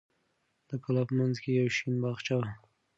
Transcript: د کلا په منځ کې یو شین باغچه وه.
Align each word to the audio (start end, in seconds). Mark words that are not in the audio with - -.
د 0.69 0.71
کلا 0.83 1.03
په 1.07 1.13
منځ 1.19 1.35
کې 1.43 1.49
یو 1.59 1.67
شین 1.77 1.93
باغچه 2.03 2.33
وه. 2.39 2.49